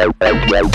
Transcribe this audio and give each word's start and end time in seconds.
That 0.00 0.70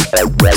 Ah! 0.00 0.48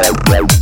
Bye. 0.00 0.53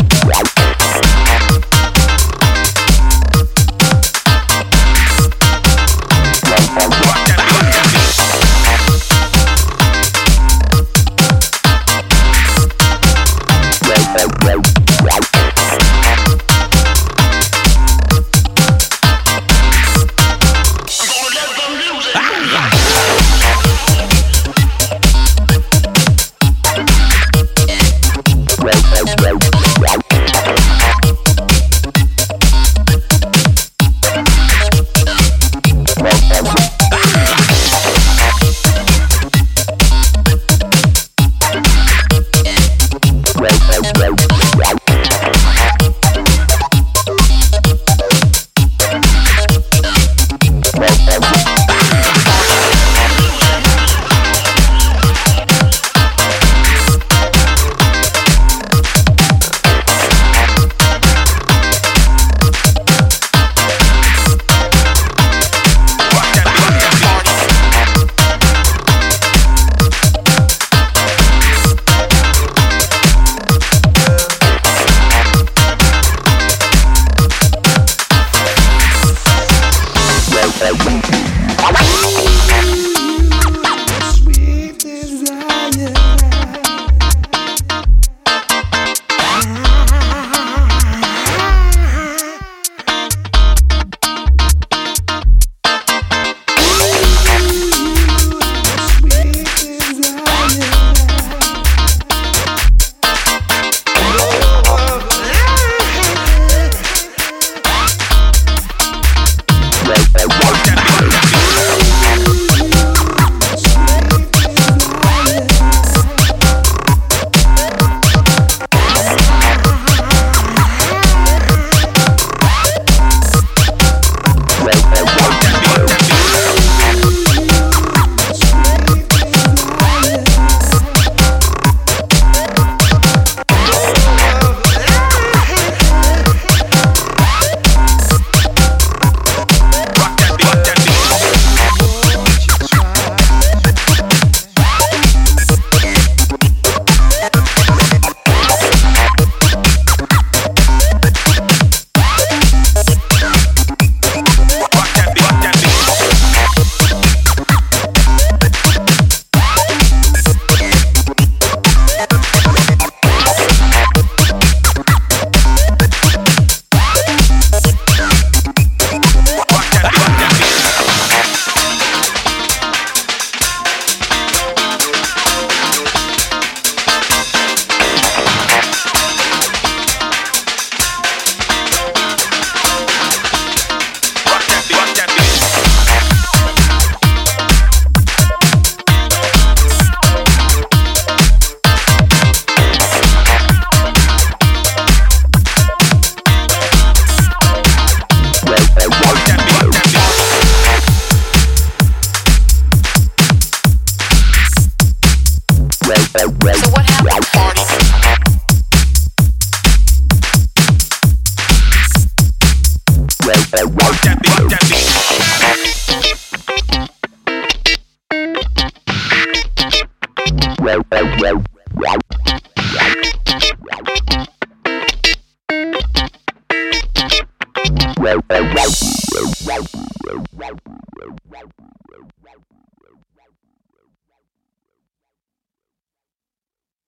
Wow. 205.92 206.92